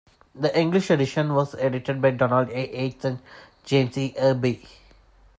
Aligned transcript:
The 0.33 0.57
English 0.59 0.89
edition 0.89 1.35
was 1.35 1.53
edited 1.53 2.01
by 2.01 2.09
Donald 2.09 2.49
A. 2.49 2.75
Yates 2.75 3.05
and 3.05 3.19
James 3.65 3.95
E. 3.99 4.15
Irby. 4.17 4.67